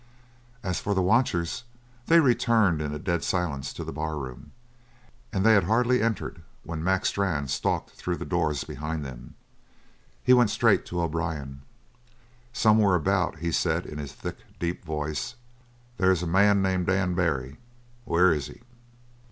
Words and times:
As 0.63 0.79
for 0.79 0.95
the 0.95 1.01
watchers, 1.03 1.63
they 2.07 2.19
returned 2.19 2.81
in 2.81 2.91
a 2.91 2.97
dead 2.97 3.23
silence 3.23 3.71
to 3.73 3.83
the 3.83 3.91
barroom 3.93 4.51
and 5.31 5.45
they 5.45 5.53
had 5.53 5.65
hardly 5.65 6.01
entered 6.01 6.41
when 6.63 6.83
Mac 6.83 7.05
Strann 7.05 7.47
stalked 7.47 7.91
through 7.91 8.15
the 8.15 8.25
doors 8.25 8.63
behind 8.63 9.05
them; 9.05 9.35
he 10.23 10.33
went 10.33 10.49
straight 10.49 10.87
to 10.87 11.01
O'Brien. 11.03 11.61
"Somewhere 12.51 12.95
about," 12.95 13.37
he 13.41 13.51
said 13.51 13.85
in 13.85 13.99
his 13.99 14.11
thick, 14.13 14.37
deep 14.57 14.83
voice, 14.83 15.35
"they's 15.97 16.23
a 16.23 16.25
man 16.25 16.63
named 16.63 16.87
Dan 16.87 17.13
Barry. 17.13 17.57
Where 18.03 18.33
is 18.33 18.47
he?" 18.47 18.63